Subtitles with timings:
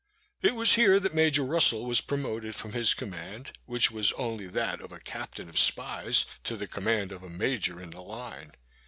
[0.41, 4.81] It was here that Major Russel was promoted from his command, which was only that
[4.81, 8.51] of a captain of spies, to the command of a major in the line.